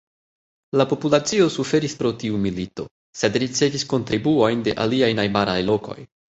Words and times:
La 0.79 0.87
populacio 0.93 1.49
suferis 1.55 1.93
pro 1.99 2.13
tiu 2.23 2.41
milito, 2.47 2.87
sed 3.21 3.39
ricevis 3.45 3.87
kontribuojn 3.95 4.67
de 4.69 4.77
aliaj 4.87 5.15
najbaraj 5.23 5.61
lokoj. 5.73 5.99